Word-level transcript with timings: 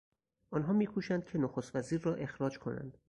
آنها 0.51 0.73
میکوشند 0.73 1.25
که 1.25 1.37
نخستوزیر 1.37 2.01
را 2.01 2.15
اخراج 2.15 2.57
کنند. 2.59 2.97